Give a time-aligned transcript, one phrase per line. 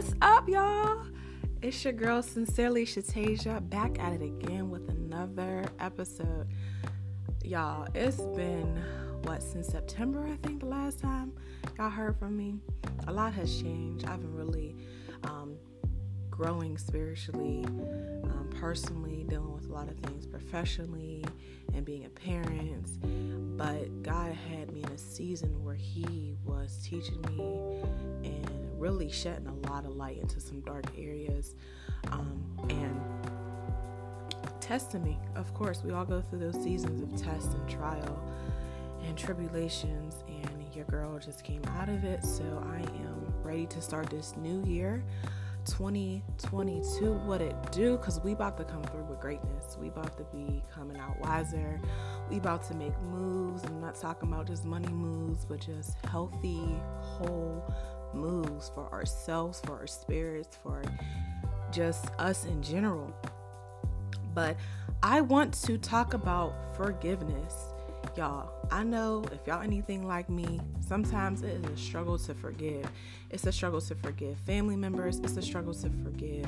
[0.00, 1.04] What's up, y'all?
[1.60, 6.48] It's your girl, Sincerely Shatasia, back at it again with another episode.
[7.44, 8.82] Y'all, it's been
[9.24, 11.34] what since September, I think, the last time
[11.76, 12.60] y'all heard from me.
[13.08, 14.06] A lot has changed.
[14.06, 14.74] I've been really
[15.24, 15.56] um,
[16.40, 17.62] growing spiritually,
[18.24, 21.22] um, personally, dealing with a lot of things professionally,
[21.74, 22.88] and being a parent.
[23.58, 27.82] But God had me in a season where He was teaching me
[28.24, 31.56] and really shedding a lot of light into some dark areas
[32.10, 32.98] um, and
[34.62, 35.18] testing me.
[35.36, 38.18] Of course, we all go through those seasons of test and trial
[39.04, 42.24] and tribulations, and your girl just came out of it.
[42.24, 45.04] So I am ready to start this new year.
[45.70, 50.24] 2022 what it do because we about to come through with greatness we about to
[50.24, 51.80] be coming out wiser
[52.30, 56.62] we about to make moves i'm not talking about just money moves but just healthy
[57.00, 57.62] whole
[58.14, 60.82] moves for ourselves, for our spirits, for
[61.72, 63.14] just us in general.
[64.34, 64.56] But
[65.02, 67.69] I want to talk about forgiveness.
[68.20, 72.86] Y'all, I know if y'all anything like me, sometimes it is a struggle to forgive.
[73.30, 76.46] It's a struggle to forgive family members, it's a struggle to forgive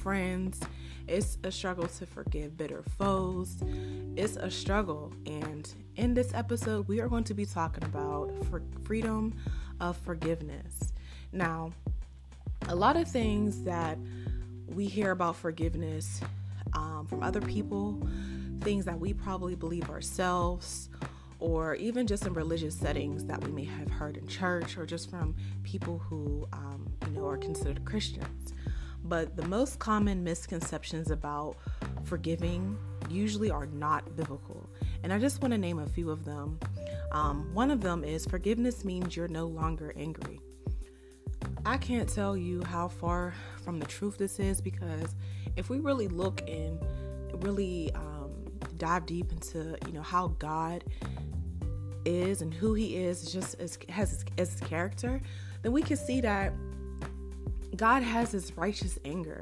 [0.00, 0.60] friends,
[1.08, 3.56] it's a struggle to forgive bitter foes.
[4.14, 5.12] It's a struggle.
[5.26, 9.34] And in this episode, we are going to be talking about for freedom
[9.80, 10.92] of forgiveness.
[11.32, 11.72] Now,
[12.68, 13.98] a lot of things that
[14.68, 16.20] we hear about forgiveness
[16.74, 18.06] um, from other people,
[18.60, 20.88] things that we probably believe ourselves,
[21.40, 25.10] or even just in religious settings that we may have heard in church, or just
[25.10, 28.52] from people who um, you know are considered Christians.
[29.04, 31.56] But the most common misconceptions about
[32.04, 32.76] forgiving
[33.08, 34.68] usually are not biblical.
[35.02, 36.58] And I just want to name a few of them.
[37.12, 40.40] Um, one of them is forgiveness means you're no longer angry.
[41.64, 45.14] I can't tell you how far from the truth this is because
[45.56, 46.78] if we really look and
[47.42, 48.07] really um,
[48.78, 50.84] dive deep into you know how God
[52.04, 55.20] is and who He is, just as has his, as his character,
[55.62, 56.52] then we can see that
[57.76, 59.40] God has His righteous anger.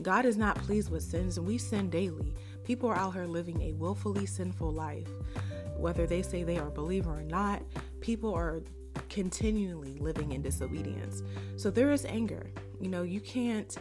[0.00, 2.34] God is not pleased with sins, and we sin daily.
[2.64, 5.08] People are out here living a willfully sinful life.
[5.76, 7.62] Whether they say they are a believer or not,
[8.00, 8.62] people are
[9.08, 11.22] continually living in disobedience.
[11.56, 12.50] So there is anger.
[12.80, 13.74] You know, you can't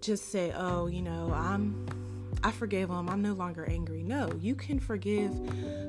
[0.00, 1.86] just say, "Oh, you know, I'm
[2.44, 3.08] I forgave them.
[3.08, 5.32] I'm no longer angry." No, you can forgive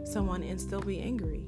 [0.05, 1.45] someone and still be angry.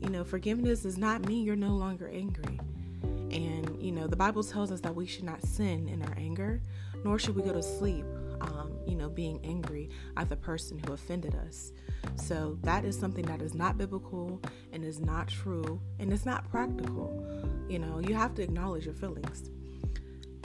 [0.00, 2.58] You know, forgiveness does not mean you're no longer angry.
[3.02, 6.62] And, you know, the Bible tells us that we should not sin in our anger,
[7.04, 8.04] nor should we go to sleep,
[8.40, 11.72] um, you know, being angry at the person who offended us.
[12.16, 14.40] So that is something that is not biblical
[14.72, 17.24] and is not true and it's not practical.
[17.68, 19.50] You know, you have to acknowledge your feelings.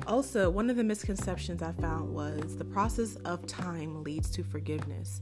[0.08, 5.22] Also, one of the misconceptions I found was the process of time leads to forgiveness.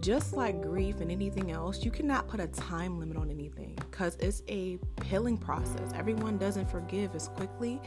[0.00, 4.16] Just like grief and anything else, you cannot put a time limit on anything because
[4.16, 5.92] it's a healing process.
[5.94, 7.80] Everyone doesn't forgive as quickly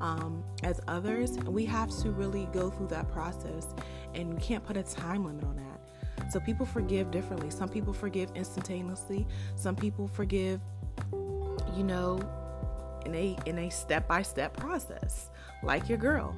[0.00, 1.38] um, as others.
[1.40, 3.68] We have to really go through that process,
[4.14, 6.32] and you can't put a time limit on that.
[6.32, 7.50] So people forgive differently.
[7.50, 9.26] Some people forgive instantaneously.
[9.56, 10.60] Some people forgive,
[11.12, 12.18] you know,
[13.04, 15.30] in a in a step-by-step process,
[15.62, 16.34] like your girl.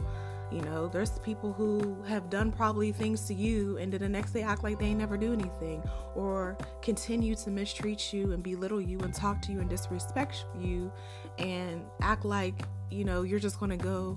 [0.52, 4.30] You know, there's people who have done probably things to you and then the next
[4.30, 5.82] day act like they never do anything
[6.14, 10.92] or continue to mistreat you and belittle you and talk to you and disrespect you
[11.38, 12.62] and act like,
[12.92, 14.16] you know, you're just going to go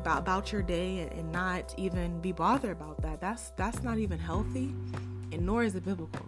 [0.00, 3.20] about, your day and not even be bothered about that.
[3.20, 4.74] That's that's not even healthy,
[5.30, 6.26] and nor is it biblical.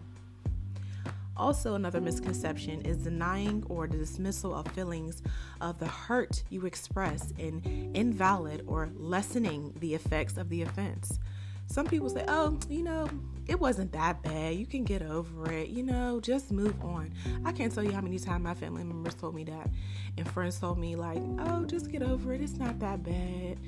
[1.37, 5.23] Also, another misconception is denying or the dismissal of feelings
[5.61, 11.19] of the hurt you express in invalid or lessening the effects of the offense.
[11.67, 13.09] Some people say, oh, you know,
[13.49, 14.55] it wasn't that bad.
[14.55, 15.69] You can get over it.
[15.69, 17.13] You know, just move on.
[17.45, 19.69] I can't tell you how many times my family members told me that,
[20.17, 22.41] and friends told me, like, oh, just get over it.
[22.41, 23.59] It's not that bad.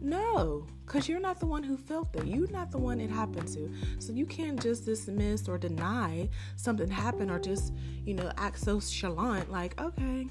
[0.00, 2.26] No, because you're not the one who felt it.
[2.26, 3.70] You're not the one it happened to.
[3.98, 7.72] So you can't just dismiss or deny something happened or just,
[8.04, 10.28] you know, act so chalant, like, okay.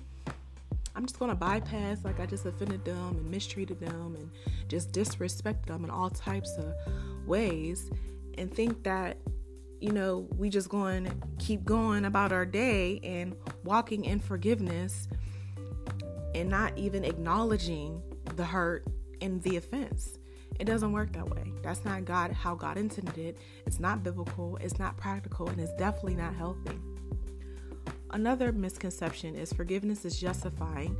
[0.95, 4.29] I'm just gonna bypass like I just offended them and mistreated them and
[4.67, 6.71] just disrespected them in all types of
[7.25, 7.89] ways
[8.37, 9.17] and think that
[9.79, 15.07] you know we just going to keep going about our day and walking in forgiveness
[16.35, 18.01] and not even acknowledging
[18.35, 18.85] the hurt
[19.21, 20.17] and the offense.
[20.59, 21.51] It doesn't work that way.
[21.63, 23.37] That's not god how god intended it.
[23.65, 24.57] It's not biblical.
[24.57, 26.77] It's not practical and it's definitely not healthy.
[28.11, 30.95] Another misconception is forgiveness is justifying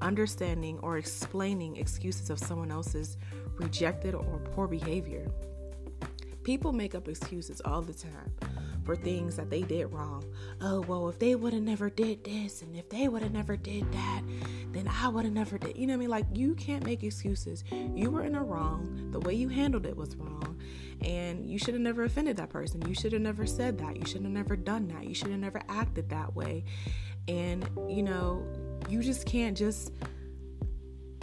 [0.00, 3.16] understanding or explaining excuses of someone else's
[3.56, 5.30] rejected or poor behavior.
[6.48, 8.32] People make up excuses all the time
[8.82, 10.24] for things that they did wrong.
[10.62, 13.54] Oh, well, if they would have never did this and if they would have never
[13.54, 14.22] did that,
[14.72, 15.76] then I would have never did.
[15.76, 16.08] You know what I mean?
[16.08, 17.64] Like you can't make excuses.
[17.70, 19.10] You were in a wrong.
[19.10, 20.58] The way you handled it was wrong.
[21.02, 22.80] And you should have never offended that person.
[22.88, 23.98] You should have never said that.
[23.98, 25.04] You should have never done that.
[25.04, 26.64] You should have never acted that way.
[27.28, 28.42] And, you know,
[28.88, 29.92] you just can't just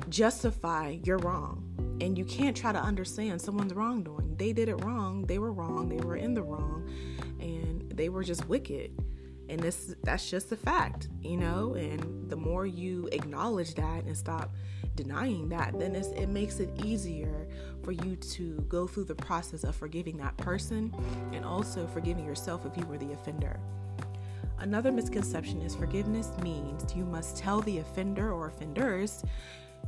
[0.08, 1.85] justify your wrong.
[2.02, 4.36] And you can't try to understand someone's wrongdoing.
[4.38, 5.26] They did it wrong.
[5.26, 5.90] They were wrong.
[5.90, 6.90] They were in the wrong.
[7.40, 8.92] And they were just wicked.
[9.48, 11.76] And this that's just a fact, you know?
[11.76, 14.54] And the more you acknowledge that and stop
[14.96, 17.48] denying that, then it makes it easier
[17.84, 20.94] for you to go through the process of forgiving that person
[21.34, 23.60] and also forgiving yourself if you were the offender.
[24.60, 29.24] Another misconception is forgiveness means you must tell the offender or offenders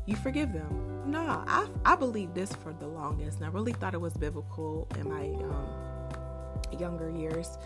[0.06, 1.04] you forgive them.
[1.06, 4.88] No, I, I believe this for the longest, and I really thought it was biblical
[4.98, 7.58] in my um, younger years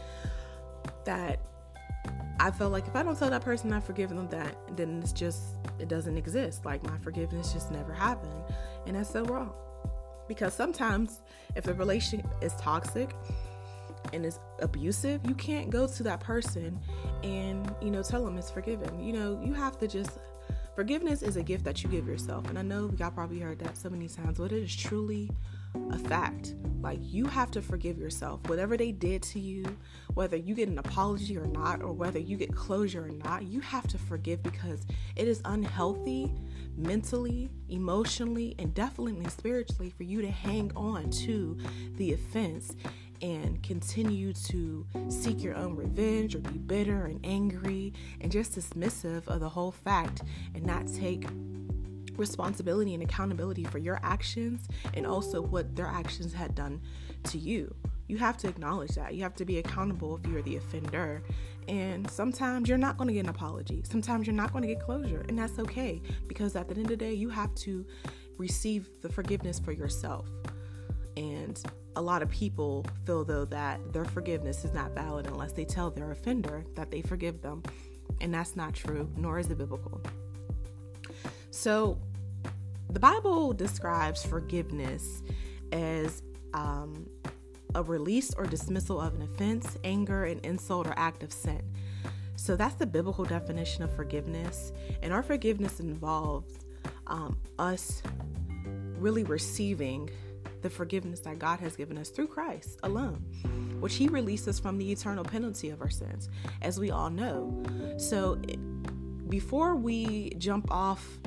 [1.05, 1.39] that
[2.39, 5.11] I felt like if I don't tell that person I forgive them that, then it's
[5.11, 5.41] just,
[5.79, 6.65] it doesn't exist.
[6.65, 8.43] Like my forgiveness just never happened.
[8.87, 9.53] And that's so wrong.
[10.27, 11.21] Because sometimes
[11.55, 13.13] if the relationship is toxic,
[14.13, 16.79] and is abusive, you can't go to that person
[17.23, 18.99] and, you know, tell them it's forgiven.
[18.99, 20.19] You know, you have to just
[20.75, 22.47] Forgiveness is a gift that you give yourself.
[22.47, 25.29] And I know y'all probably heard that so many times, but it is truly
[25.91, 26.55] a fact.
[26.81, 28.47] Like you have to forgive yourself.
[28.47, 29.65] Whatever they did to you,
[30.13, 33.59] whether you get an apology or not, or whether you get closure or not, you
[33.59, 34.85] have to forgive because
[35.15, 36.33] it is unhealthy
[36.77, 41.57] mentally, emotionally, and definitely spiritually for you to hang on to
[41.97, 42.75] the offense
[43.21, 49.27] and continue to seek your own revenge or be bitter and angry and just dismissive
[49.27, 50.23] of the whole fact
[50.55, 51.25] and not take
[52.17, 56.81] responsibility and accountability for your actions and also what their actions had done
[57.23, 57.73] to you.
[58.07, 59.15] You have to acknowledge that.
[59.15, 61.23] You have to be accountable if you're the offender.
[61.67, 63.83] And sometimes you're not going to get an apology.
[63.89, 65.23] Sometimes you're not going to get closure.
[65.29, 67.85] And that's okay because at the end of the day, you have to
[68.37, 70.27] receive the forgiveness for yourself.
[71.17, 71.61] And
[71.95, 75.89] a lot of people feel though that their forgiveness is not valid unless they tell
[75.91, 77.63] their offender that they forgive them.
[78.21, 80.01] And that's not true, nor is it biblical.
[81.49, 81.97] So,
[82.89, 85.21] the Bible describes forgiveness
[85.71, 86.21] as
[86.53, 87.07] um,
[87.75, 91.61] a release or dismissal of an offense, anger, an insult, or act of sin.
[92.35, 94.71] So that's the biblical definition of forgiveness.
[95.01, 96.59] And our forgiveness involves
[97.07, 98.01] um, us
[98.97, 100.09] really receiving
[100.61, 103.23] the forgiveness that God has given us through Christ alone,
[103.79, 106.29] which He releases from the eternal penalty of our sins,
[106.61, 107.63] as we all know.
[107.97, 108.39] So,
[109.29, 111.19] before we jump off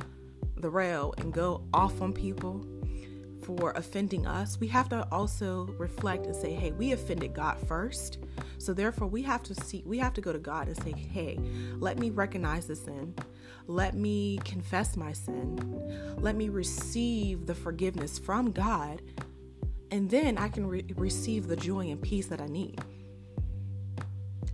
[0.57, 2.67] the rail and go off on people
[3.45, 8.19] for offending us, we have to also reflect and say, hey, we offended God first.
[8.59, 11.39] So therefore we have to see we have to go to God and say, hey,
[11.79, 13.15] let me recognize the sin.
[13.67, 16.17] Let me confess my sin.
[16.19, 19.03] Let me receive the forgiveness from God.
[19.91, 22.81] And then I can re- receive the joy and peace that I need.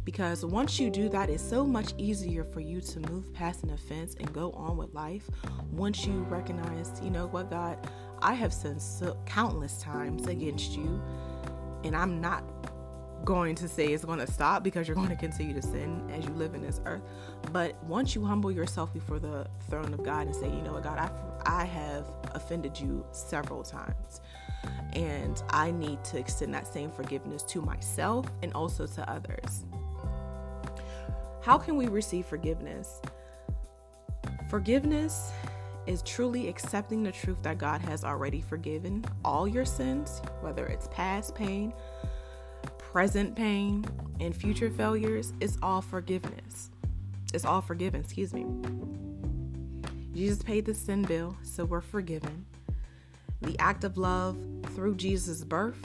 [0.05, 3.71] Because once you do that, it's so much easier for you to move past an
[3.71, 5.29] offense and go on with life.
[5.71, 7.79] Once you recognize, you know what, God,
[8.23, 11.01] I have sinned so countless times against you,
[11.85, 12.45] and I'm not
[13.25, 16.25] going to say it's going to stop because you're going to continue to sin as
[16.25, 17.03] you live in this earth.
[17.53, 20.85] But once you humble yourself before the throne of God and say, you know what,
[20.85, 24.21] God, I, I have offended you several times.
[24.93, 29.65] And I need to extend that same forgiveness to myself and also to others.
[31.43, 33.01] How can we receive forgiveness?
[34.51, 35.33] Forgiveness
[35.87, 40.89] is truly accepting the truth that God has already forgiven all your sins, whether it's
[40.89, 41.73] past pain,
[42.93, 43.85] present pain,
[44.19, 46.71] and future failures, it's all forgiveness.
[47.33, 48.45] It's all forgiven, excuse me.
[50.13, 52.45] Jesus paid the sin bill, so we're forgiven.
[53.43, 54.37] The act of love
[54.75, 55.79] through Jesus' birth,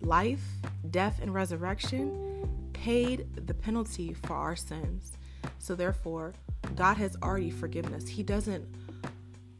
[0.00, 0.42] life,
[0.90, 5.12] death, and resurrection paid the penalty for our sins.
[5.60, 6.34] So, therefore,
[6.74, 8.08] God has already forgiven us.
[8.08, 8.66] He doesn't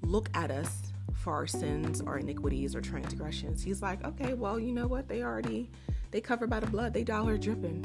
[0.02, 3.62] look at us for our sins or iniquities or transgressions.
[3.62, 5.06] He's like, okay, well, you know what?
[5.06, 5.70] They already
[6.10, 6.92] they covered by the blood.
[6.92, 7.82] They dollar dripping.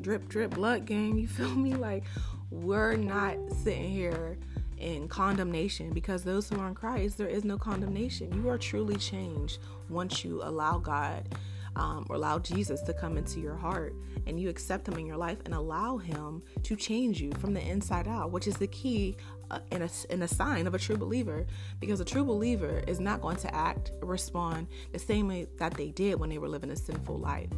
[0.00, 1.18] Drip, drip, blood gang.
[1.18, 1.74] You feel me?
[1.74, 2.04] Like,
[2.50, 4.38] we're not sitting here
[4.78, 8.32] in condemnation because those who are in Christ, there is no condemnation.
[8.32, 11.28] You are truly changed once you allow God
[11.76, 13.94] um, or allow Jesus to come into your heart
[14.26, 17.60] and you accept Him in your life and allow Him to change you from the
[17.60, 19.16] inside out, which is the key
[19.50, 21.46] Uh, and, a, and a sign of a true believer.
[21.80, 25.88] Because a true believer is not going to act, respond the same way that they
[25.88, 27.48] did when they were living a sinful life.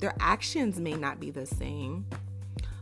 [0.00, 2.06] Their actions may not be the same,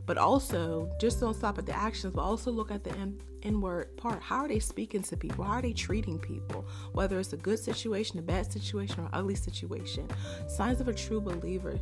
[0.06, 3.96] but also just don't stop at the actions, but also look at the in, inward
[3.96, 4.22] part.
[4.22, 5.44] How are they speaking to people?
[5.44, 6.66] How are they treating people?
[6.92, 10.08] Whether it's a good situation, a bad situation, or ugly situation.
[10.48, 11.78] Signs of a true believer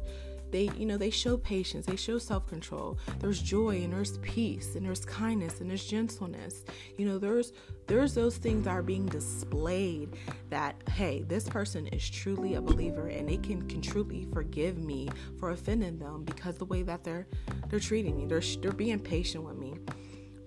[0.55, 2.97] they you know they show patience they show self-control.
[3.19, 6.65] There's joy and there's peace and there's kindness and there's gentleness.
[6.97, 7.53] You know there's
[7.89, 10.11] there's those things that are being displayed
[10.51, 15.09] that hey this person is truly a believer and they can, can truly forgive me
[15.41, 17.27] for offending them because the way that they're
[17.69, 18.27] they're treating me.
[18.27, 19.75] They're they're being patient with me.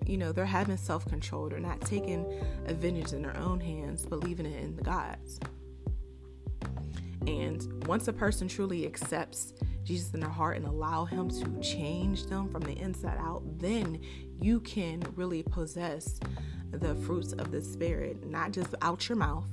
[0.06, 1.50] You know they're having self-control.
[1.50, 2.24] They're not taking
[2.64, 5.38] a vengeance in their own hands but leaving it in the gods
[7.26, 12.26] and once a person truly accepts Jesus in their heart and allow Him to change
[12.26, 14.00] them from the inside out, then
[14.40, 16.20] you can really possess
[16.70, 19.48] the fruits of the Spirit, not just out your mouth,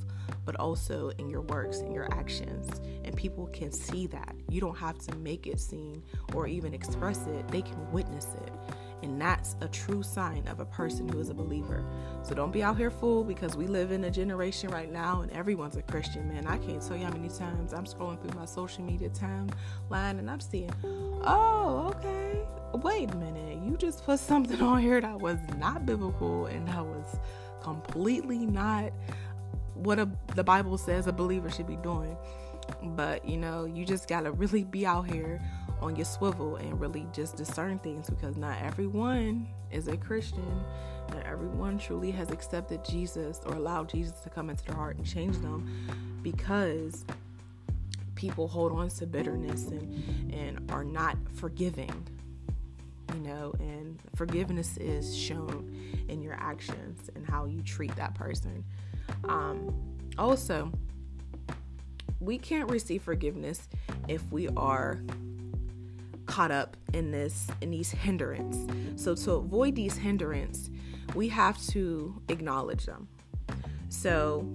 [0.46, 2.82] but also in your works and your actions.
[3.04, 4.36] And people can see that.
[4.50, 6.04] You don't have to make it seen
[6.34, 8.52] or even express it, they can witness it.
[9.04, 11.84] And that's a true sign of a person who is a believer.
[12.24, 15.32] So don't be out here fooled because we live in a generation right now and
[15.32, 16.48] everyone's a Christian, man.
[16.48, 20.30] I can't tell you how many times I'm scrolling through my social media timeline and
[20.30, 22.42] I'm seeing, oh, okay,
[22.82, 23.60] wait a minute.
[23.64, 27.20] You just put something on here that was not biblical and that was
[27.62, 28.92] completely not
[29.76, 32.18] what a, the Bible says a believer should be doing.
[32.82, 35.42] But you know, you just gotta really be out here
[35.82, 40.64] on your swivel and really just discern things because not everyone is a Christian.
[41.12, 45.06] Not everyone truly has accepted Jesus or allowed Jesus to come into their heart and
[45.06, 45.88] change them
[46.24, 47.06] because
[48.16, 51.92] people hold on to bitterness and, and are not forgiving.
[53.14, 55.72] You know, and forgiveness is shown
[56.10, 58.64] in your actions and how you treat that person.
[59.26, 59.74] Um,
[60.18, 60.72] also,
[62.26, 63.70] we can't receive forgiveness
[64.08, 65.00] if we are
[66.26, 68.58] caught up in this in these hindrance.
[69.02, 70.70] So to avoid these hindrance,
[71.14, 73.08] we have to acknowledge them.
[73.90, 74.48] So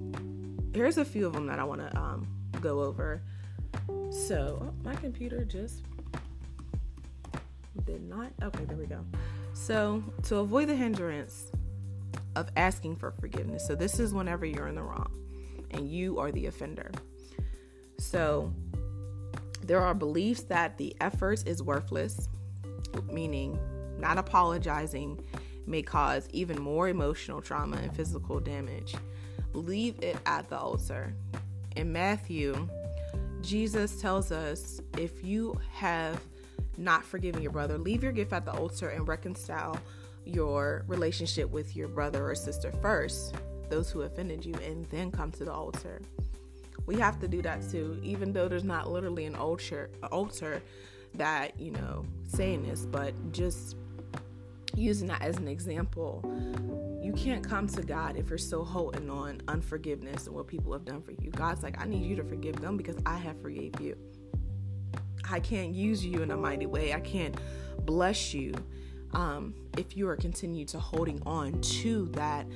[0.74, 2.26] here's a few of them that I want to um,
[2.60, 3.22] go over.
[4.10, 5.84] So oh, my computer just
[7.86, 8.32] did not.
[8.42, 9.04] Okay, there we go.
[9.52, 11.52] So to avoid the hindrance
[12.36, 13.66] of asking for forgiveness.
[13.66, 15.12] So this is whenever you're in the wrong
[15.70, 16.90] and you are the offender.
[18.00, 18.50] So
[19.62, 22.28] there are beliefs that the effort is worthless,
[23.12, 23.59] meaning
[23.99, 25.23] not apologizing
[25.66, 28.95] may cause even more emotional trauma and physical damage.
[29.52, 31.14] Leave it at the altar.
[31.76, 32.69] In Matthew,
[33.42, 36.19] Jesus tells us if you have
[36.78, 39.78] not forgiven your brother, leave your gift at the altar and reconcile
[40.25, 43.35] your relationship with your brother or sister first,
[43.69, 46.00] those who offended you, and then come to the altar
[46.90, 50.61] we have to do that too even though there's not literally an altar altar
[51.14, 53.76] that you know saying this but just
[54.75, 56.20] using that as an example
[57.00, 60.85] you can't come to God if you're still holding on unforgiveness and what people have
[60.85, 61.30] done for you.
[61.30, 63.97] God's like, I need you to forgive them because I have forgave you.
[65.28, 66.92] I can't use you in a mighty way.
[66.92, 67.35] I can't
[67.85, 68.54] bless you
[69.12, 72.47] um, if you are continued to holding on to that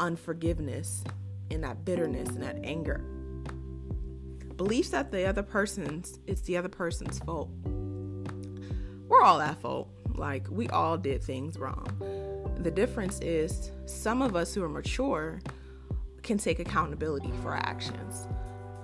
[0.00, 1.04] unforgiveness
[1.52, 3.04] and that bitterness and that anger
[4.62, 7.50] beliefs that the other person's it's the other person's fault.
[9.08, 9.88] We're all at fault.
[10.14, 11.84] Like we all did things wrong.
[12.60, 15.40] The difference is some of us who are mature
[16.22, 18.28] can take accountability for our actions.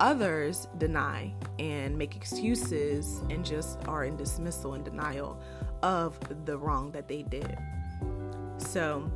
[0.01, 5.41] Others deny and make excuses and just are in dismissal and denial
[5.85, 7.57] of the wrong that they did.
[8.57, 9.09] So,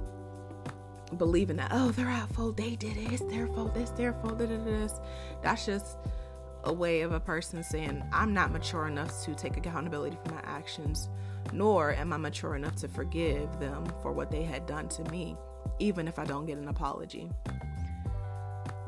[1.16, 4.38] believing that, oh, they're at fault, they did it, it's their fault, it's their fault,
[4.38, 4.92] this,
[5.42, 5.96] that's just
[6.64, 10.40] a way of a person saying, I'm not mature enough to take accountability for my
[10.44, 11.08] actions,
[11.52, 15.36] nor am I mature enough to forgive them for what they had done to me,
[15.78, 17.30] even if I don't get an apology.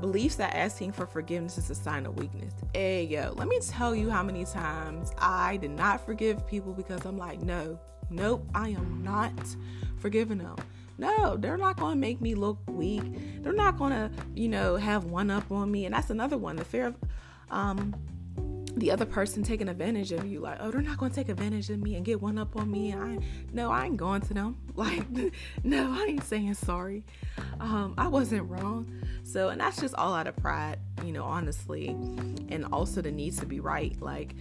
[0.00, 2.52] Beliefs that asking for forgiveness is a sign of weakness.
[2.74, 7.04] Hey, yo, let me tell you how many times I did not forgive people because
[7.06, 7.78] I'm like, no,
[8.10, 9.32] nope, I am not
[9.98, 10.56] forgiving them.
[10.98, 13.42] No, they're not going to make me look weak.
[13.42, 15.86] They're not going to, you know, have one up on me.
[15.86, 16.96] And that's another one the fear of
[17.50, 17.94] um,
[18.76, 20.40] the other person taking advantage of you.
[20.40, 22.70] Like oh they're not going to take advantage of me and get one up on
[22.70, 22.92] me.
[22.92, 23.18] I
[23.52, 24.58] no i ain't going to them.
[24.76, 25.06] Like
[25.62, 27.04] no i ain't saying sorry.
[27.60, 28.90] Um i wasn't wrong.
[29.22, 31.88] So and that's just all out of pride you know honestly
[32.48, 33.96] and also the need to be right.
[34.00, 34.34] Like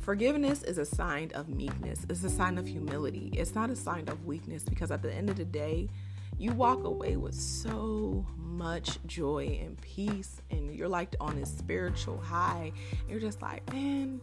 [0.00, 2.06] forgiveness is a sign of meekness.
[2.08, 3.30] It's a sign of humility.
[3.34, 5.90] It's not a sign of weakness because at the end of the day
[6.38, 12.18] you walk away with so much joy and peace and you're like on this spiritual
[12.18, 12.72] high
[13.08, 14.20] you're just like man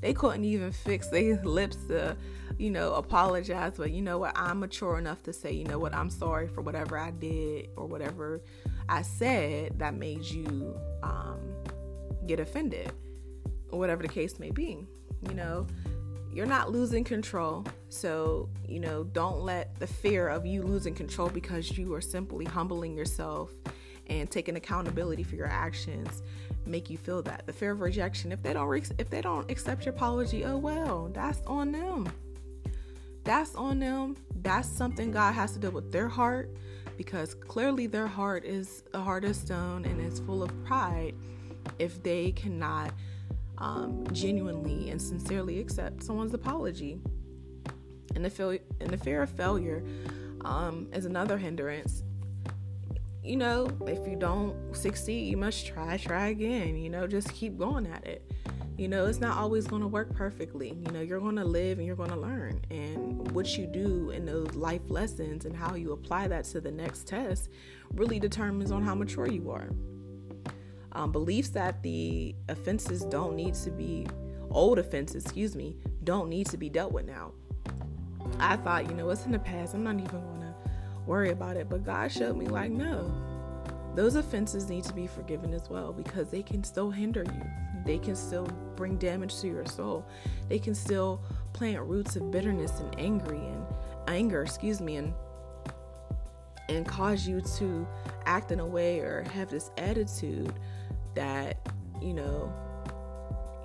[0.00, 2.16] they couldn't even fix their lips to
[2.58, 4.32] you know apologize but you know what?
[4.36, 5.94] I'm mature enough to say you know what?
[5.94, 8.42] I'm sorry for whatever i did or whatever
[8.88, 11.40] i said that made you um,
[12.26, 12.92] get offended
[13.70, 14.86] or whatever the case may be
[15.28, 15.66] you know
[16.32, 17.64] you're not losing control.
[17.88, 22.44] So, you know, don't let the fear of you losing control because you are simply
[22.44, 23.52] humbling yourself
[24.06, 26.22] and taking accountability for your actions
[26.66, 27.46] make you feel that.
[27.46, 30.56] The fear of rejection, if they don't re- if they don't accept your apology, oh
[30.56, 32.10] well, that's on them.
[33.24, 34.16] That's on them.
[34.42, 36.50] That's something God has to deal with their heart
[36.96, 41.14] because clearly their heart is a heart of stone and it's full of pride
[41.78, 42.92] if they cannot
[43.58, 47.00] um, genuinely and sincerely accept someone's apology.
[48.14, 49.82] And the, and the fear of failure
[50.44, 52.02] um, is another hindrance.
[53.22, 56.76] You know, if you don't succeed, you must try, try again.
[56.76, 58.30] You know, just keep going at it.
[58.76, 60.76] You know, it's not always going to work perfectly.
[60.84, 62.62] You know, you're going to live and you're going to learn.
[62.70, 66.72] And what you do in those life lessons and how you apply that to the
[66.72, 67.48] next test
[67.94, 69.68] really determines on how mature you are
[70.92, 74.06] um, beliefs that the offenses don't need to be
[74.50, 77.32] old offenses, excuse me, don't need to be dealt with now.
[78.38, 79.74] I thought, you know, it's in the past?
[79.74, 80.54] I'm not even to
[81.06, 81.68] worry about it.
[81.68, 83.12] But God showed me, like, no,
[83.94, 87.42] those offenses need to be forgiven as well because they can still hinder you.
[87.84, 88.46] They can still
[88.76, 90.06] bring damage to your soul.
[90.48, 91.20] They can still
[91.52, 93.64] plant roots of bitterness and angry and
[94.08, 95.12] anger, excuse me, and
[96.68, 97.86] and cause you to
[98.24, 100.54] act in a way or have this attitude
[101.14, 101.68] that
[102.00, 102.52] you know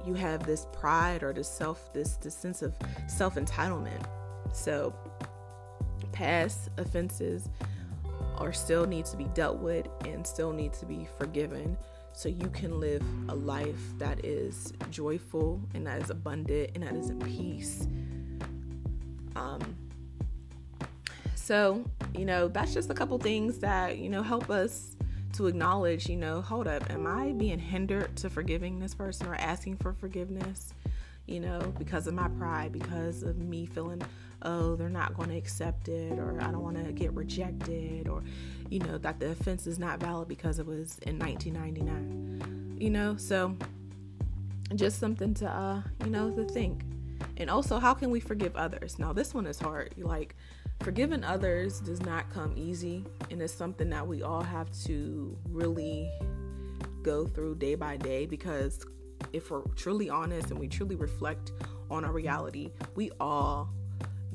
[0.06, 2.76] you have this pride or this self this this sense of
[3.08, 4.06] self entitlement
[4.54, 4.94] so
[6.12, 7.50] past offenses
[8.38, 11.78] are still need to be dealt with and still need to be forgiven.
[12.14, 16.96] So you can live a life that is joyful and that is abundant and that
[16.96, 17.88] is in peace.
[19.36, 19.76] Um
[21.36, 24.96] so you know that's just a couple things that you know help us
[25.38, 29.36] to acknowledge, you know, hold up, am I being hindered to forgiving this person or
[29.36, 30.74] asking for forgiveness?
[31.28, 34.02] You know, because of my pride, because of me feeling,
[34.42, 38.24] oh, they're not going to accept it, or I don't want to get rejected, or,
[38.70, 42.78] you know, that the offense is not valid because it was in 1999.
[42.80, 43.56] You know, so
[44.76, 46.82] just something to, uh, you know, to think.
[47.38, 48.98] And also, how can we forgive others?
[48.98, 49.94] Now, this one is hard.
[49.98, 50.36] Like,
[50.82, 56.10] forgiving others does not come easy and it's something that we all have to really
[57.04, 58.86] go through day by day because
[59.34, 61.52] if we're truly honest and we truly reflect
[61.90, 63.70] on our reality we all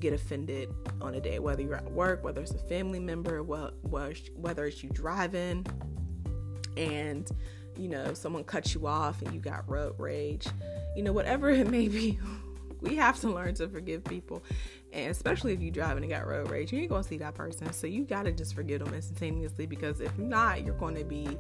[0.01, 0.69] get offended
[1.01, 4.91] on a day whether you're at work whether it's a family member whether it's you
[4.91, 5.65] driving
[6.77, 7.31] and
[7.77, 10.47] you know someone cuts you off and you got road rage
[10.97, 12.19] you know whatever it may be
[12.83, 14.43] we have to learn to forgive people.
[14.93, 17.73] And especially if you driving and got road rage you ain't gonna see that person.
[17.73, 21.39] So you gotta just forgive them instantaneously because if not you're to be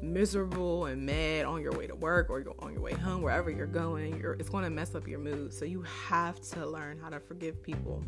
[0.00, 3.66] miserable and mad on your way to work or on your way home wherever you're
[3.66, 5.52] going you're, it's to mess up your mood.
[5.52, 8.02] So you have to learn how to forgive people.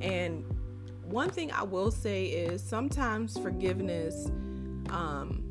[0.00, 0.44] And
[1.04, 4.30] one thing i will say is sometimes forgiveness
[4.90, 5.42] um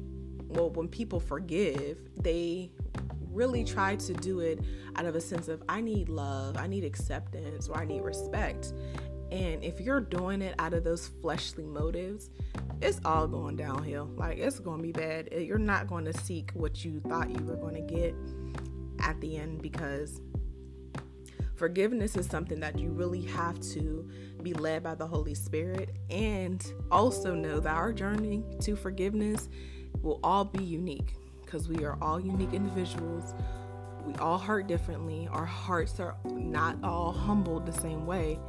[0.49, 2.71] well when people forgive they
[3.31, 4.59] really try to do it
[4.95, 8.73] out of a sense of I need love, I need acceptance, or I need respect.
[9.31, 12.29] And if you're doing it out of those fleshly motives,
[12.81, 14.11] it's all going downhill.
[14.17, 15.29] Like it's going to be bad.
[15.31, 18.13] Eh, you're not going to seek what you thought you were going to get
[18.99, 20.21] at the end because
[21.55, 24.09] forgiveness is something that you really have to
[24.43, 29.47] be led by the Holy Spirit and also know that our journey to forgiveness
[30.01, 31.13] will all be unique
[31.51, 33.33] because we are all unique individuals.
[34.05, 35.27] We all hurt differently.
[35.31, 38.39] Our hearts are not all humbled the same way.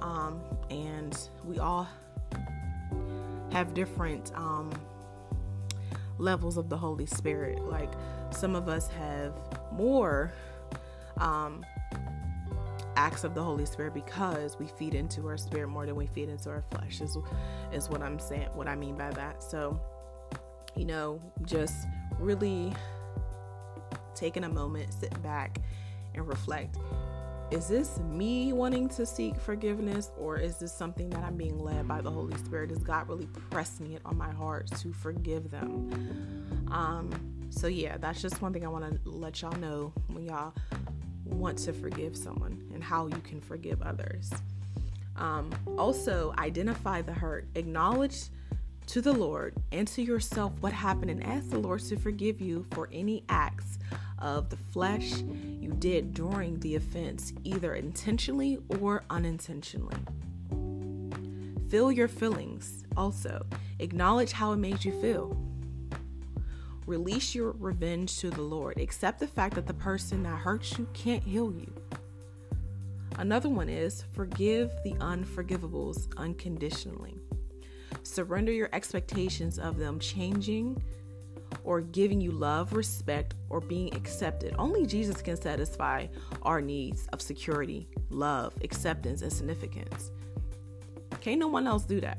[0.00, 1.86] Um, and we all
[3.52, 4.70] have different um,
[6.16, 7.62] levels of the Holy Spirit.
[7.64, 7.90] Like
[8.30, 9.34] some of us have
[9.70, 10.32] more
[11.18, 11.66] um,
[12.96, 16.30] acts of the Holy Spirit because we feed into our spirit more than we feed
[16.30, 17.02] into our flesh.
[17.02, 17.18] Is
[17.72, 18.48] is what I'm saying.
[18.54, 19.42] What I mean by that.
[19.42, 19.78] So,
[20.74, 21.86] you know, just
[22.18, 22.72] really
[24.14, 25.58] taking a moment, sit back
[26.14, 26.76] and reflect.
[27.50, 31.88] Is this me wanting to seek forgiveness or is this something that I'm being led
[31.88, 32.68] by the Holy Spirit?
[32.68, 36.68] Does God really press me on my heart to forgive them?
[36.70, 37.10] Um,
[37.48, 40.52] so yeah, that's just one thing I want to let y'all know when y'all
[41.24, 44.30] want to forgive someone and how you can forgive others.
[45.16, 48.28] Um, also, identify the hurt, acknowledge
[48.88, 52.66] to the Lord and to yourself what happened, and ask the Lord to forgive you
[52.72, 53.78] for any acts
[54.18, 55.18] of the flesh
[55.60, 59.96] you did during the offense, either intentionally or unintentionally.
[61.68, 63.44] Feel your feelings also,
[63.78, 65.36] acknowledge how it made you feel.
[66.86, 68.78] Release your revenge to the Lord.
[68.78, 71.70] Accept the fact that the person that hurts you can't heal you.
[73.18, 77.20] Another one is forgive the unforgivables unconditionally.
[78.08, 80.82] Surrender your expectations of them changing
[81.62, 84.54] or giving you love, respect, or being accepted.
[84.58, 86.06] Only Jesus can satisfy
[86.42, 90.10] our needs of security, love, acceptance, and significance.
[91.20, 92.18] Can't no one else do that.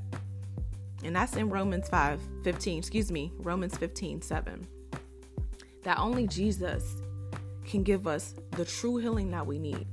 [1.04, 4.68] And that's in Romans 5 15, excuse me, Romans 15 7.
[5.84, 7.02] That only Jesus
[7.66, 9.88] can give us the true healing that we need,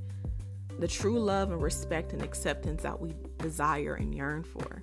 [0.78, 4.82] the true love and respect and acceptance that we desire and yearn for.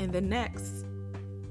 [0.00, 0.86] And the next,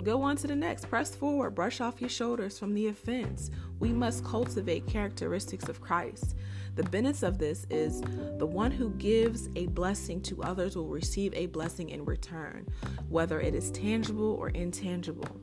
[0.04, 0.90] go on to the next.
[0.90, 3.52] Press forward, brush off your shoulders from the offense.
[3.80, 6.36] We must cultivate characteristics of Christ.
[6.74, 8.02] The benefits of this is
[8.40, 12.66] the one who gives a blessing to others will receive a blessing in return,
[13.08, 15.40] whether it is tangible or intangible.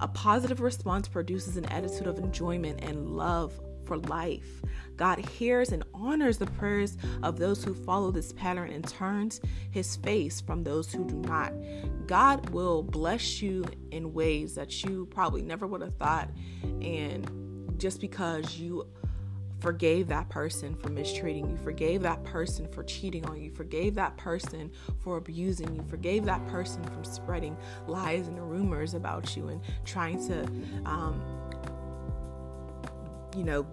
[0.00, 4.62] A positive response produces an attitude of enjoyment and love for life.
[4.96, 9.40] God hears and honors the prayers of those who follow this pattern and turns
[9.72, 11.52] his face from those who do not.
[12.06, 16.30] God will bless you in ways that you probably never would have thought.
[16.62, 18.86] And just because you
[19.58, 24.16] forgave that person for mistreating you, forgave that person for cheating on you, forgave that
[24.16, 27.56] person for abusing you, forgave that person from spreading
[27.88, 30.44] lies and rumors about you and trying to,
[30.88, 31.20] um,
[33.36, 33.66] you know,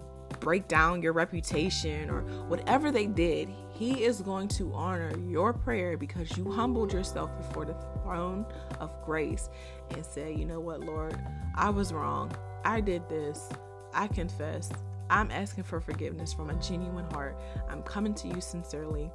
[0.47, 5.97] break down your reputation or whatever they did, He is going to honor your prayer
[5.97, 8.45] because you humbled yourself before the throne
[8.79, 9.49] of grace
[9.89, 11.19] and say, you know what, Lord,
[11.53, 12.31] I was wrong.
[12.63, 13.49] I did this.
[13.93, 14.71] I confess.
[15.09, 17.37] I'm asking for forgiveness from a genuine heart.
[17.69, 19.11] I'm coming to you sincerely.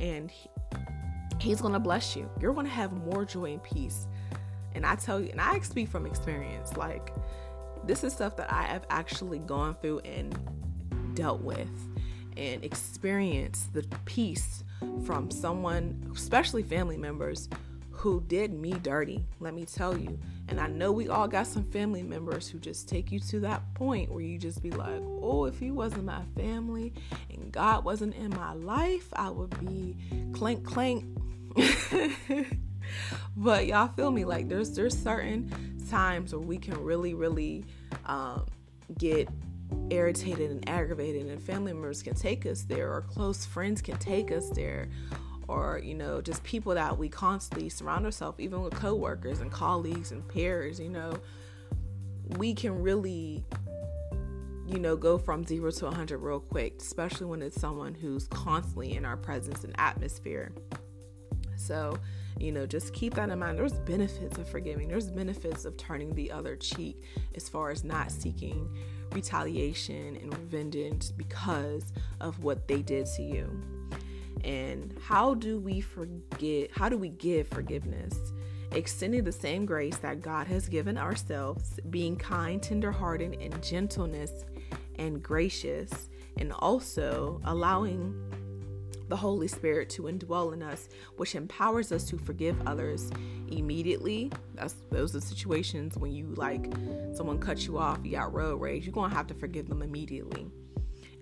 [0.00, 0.48] And he,
[1.38, 2.30] He's going to bless you.
[2.40, 4.08] You're going to have more joy and peace.
[4.74, 7.12] And I tell you, and I speak from experience, like,
[7.88, 10.38] this is stuff that I have actually gone through and
[11.14, 11.70] dealt with
[12.36, 14.62] and experienced the peace
[15.06, 17.48] from someone, especially family members,
[17.90, 20.18] who did me dirty, let me tell you.
[20.48, 23.62] And I know we all got some family members who just take you to that
[23.74, 26.92] point where you just be like, oh, if he wasn't my family
[27.30, 29.96] and God wasn't in my life, I would be
[30.34, 31.06] clank clank.
[33.36, 34.26] but y'all feel me?
[34.26, 37.64] Like there's there's certain times where we can really, really
[38.06, 38.46] um,
[38.98, 39.28] get
[39.90, 44.30] irritated and aggravated, and family members can take us there, or close friends can take
[44.30, 44.88] us there,
[45.48, 50.12] or you know just people that we constantly surround ourselves even with coworkers and colleagues
[50.12, 51.18] and peers you know
[52.36, 53.42] we can really
[54.68, 58.94] you know go from 0 to 100 real quick especially when it's someone who's constantly
[58.94, 60.52] in our presence and atmosphere.
[61.56, 61.98] So
[62.40, 66.14] you know just keep that in mind there's benefits of forgiving there's benefits of turning
[66.14, 67.02] the other cheek
[67.34, 68.68] as far as not seeking
[69.12, 73.62] retaliation and vengeance because of what they did to you
[74.44, 76.70] and how do we forget?
[76.72, 78.32] How do we give forgiveness?
[78.72, 84.44] Extending the same grace that God has given ourselves, being kind, tenderhearted, and gentleness
[84.96, 88.14] and gracious, and also allowing
[89.08, 93.10] the Holy Spirit to indwell in us, which empowers us to forgive others
[93.48, 94.30] immediately.
[94.54, 96.72] That's those are situations when you like
[97.14, 100.50] someone cuts you off, you got road rage, you're gonna have to forgive them immediately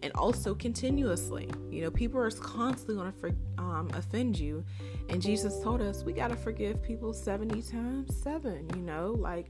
[0.03, 1.51] and also continuously.
[1.71, 4.65] You know, people are constantly going to um, offend you.
[5.09, 9.47] And Jesus told us we got to forgive people 70 times 7, you know, like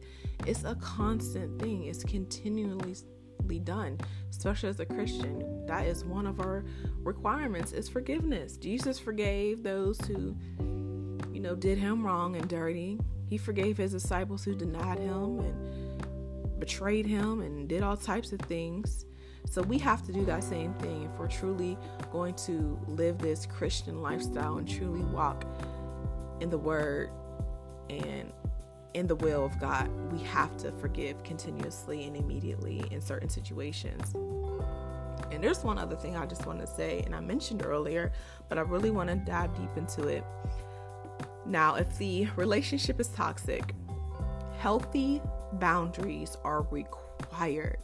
[0.47, 2.95] it's a constant thing, it's continually
[3.65, 3.99] done
[4.37, 5.67] especially as a christian.
[5.67, 6.65] That is one of our
[6.99, 8.57] requirements is forgiveness.
[8.57, 10.37] Jesus forgave those who
[11.33, 12.99] you know did him wrong and dirty.
[13.29, 18.41] He forgave his disciples who denied him and betrayed him and did all types of
[18.41, 19.05] things.
[19.51, 21.79] So we have to do that same thing if we're truly
[22.13, 25.45] going to live this Christian lifestyle and truly walk
[26.41, 27.11] in the word
[27.89, 28.33] and
[28.97, 34.15] in the will of God, we have to forgive continuously and immediately in certain situations.
[35.31, 38.11] And there's one other thing I just want to say, and I mentioned earlier,
[38.49, 40.25] but I really want to dive deep into it.
[41.45, 43.75] Now, if the relationship is toxic,
[44.57, 45.21] healthy
[45.53, 47.77] boundaries are required.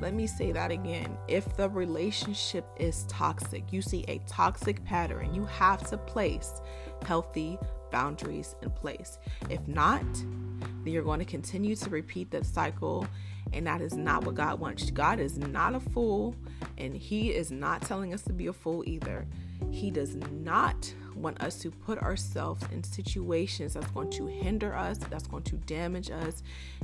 [0.00, 1.18] Let me say that again.
[1.26, 6.60] If the relationship is toxic, you see a toxic pattern, you have to place
[7.04, 7.58] healthy
[7.90, 9.18] boundaries in place.
[9.48, 13.06] If not, then you're going to continue to repeat that cycle,
[13.52, 14.90] and that is not what God wants.
[14.90, 16.34] God is not a fool,
[16.76, 19.26] and He is not telling us to be a fool either.
[19.70, 24.98] He does not want us to put ourselves in situations that's going to hinder us,
[24.98, 26.42] that's going to damage us,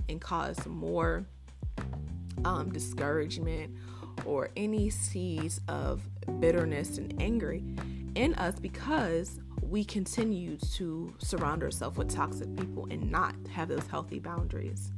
[0.08, 1.24] and cause more
[2.44, 3.74] um, discouragement
[4.24, 6.02] or any seeds of
[6.40, 7.58] bitterness and anger
[8.14, 13.86] in us because we continue to surround ourselves with toxic people and not have those
[13.86, 14.92] healthy boundaries.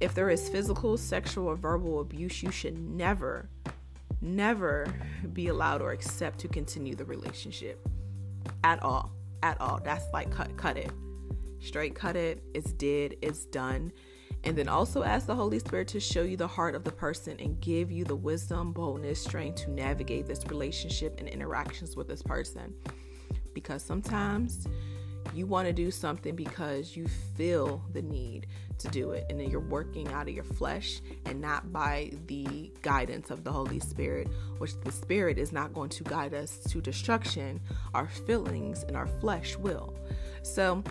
[0.00, 3.48] If there is physical, sexual, or verbal abuse, you should never,
[4.20, 4.92] never
[5.32, 7.86] be allowed or accept to continue the relationship
[8.64, 9.12] at all.
[9.42, 9.80] At all.
[9.84, 10.90] That's like cut cut it.
[11.60, 12.42] Straight cut it.
[12.54, 13.16] It's dead.
[13.22, 13.92] It's done.
[14.44, 17.38] And then also ask the Holy Spirit to show you the heart of the person
[17.38, 22.22] and give you the wisdom, boldness, strength to navigate this relationship and interactions with this
[22.22, 22.74] person.
[23.54, 24.66] Because sometimes
[25.34, 28.46] you want to do something because you feel the need
[28.78, 32.70] to do it, and then you're working out of your flesh and not by the
[32.82, 34.28] guidance of the Holy Spirit,
[34.58, 37.60] which the Spirit is not going to guide us to destruction.
[37.94, 39.94] Our feelings and our flesh will.
[40.42, 40.82] So,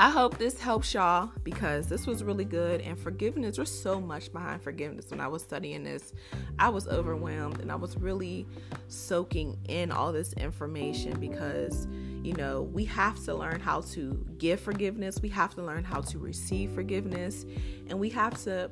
[0.00, 2.82] I hope this helps y'all because this was really good.
[2.82, 5.10] And forgiveness, there's so much behind forgiveness.
[5.10, 6.14] When I was studying this,
[6.56, 8.46] I was overwhelmed and I was really
[8.86, 11.88] soaking in all this information because,
[12.22, 16.00] you know, we have to learn how to give forgiveness, we have to learn how
[16.02, 17.44] to receive forgiveness,
[17.88, 18.70] and we have to,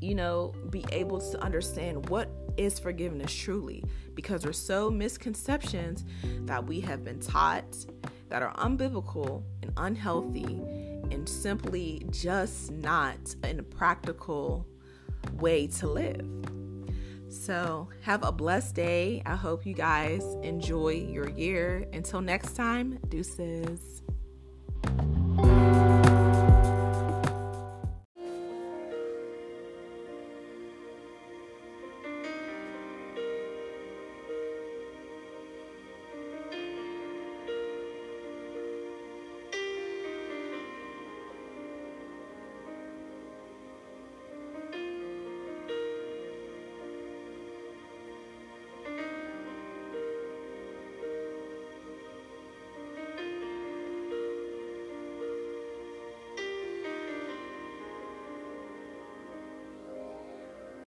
[0.00, 3.84] you know, be able to understand what is forgiveness truly
[4.16, 6.04] because there's so misconceptions
[6.46, 7.86] that we have been taught
[8.30, 10.60] that are unbiblical and unhealthy
[11.10, 14.66] and simply just not in a practical
[15.34, 16.26] way to live.
[17.28, 19.22] So, have a blessed day.
[19.24, 21.86] I hope you guys enjoy your year.
[21.92, 24.02] Until next time, deuces.